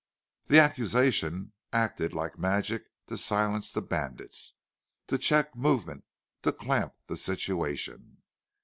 [0.47, 4.55] The accusation acted like magic to silence the bandits,
[5.05, 6.05] to check movement,
[6.41, 8.23] to clamp the situation.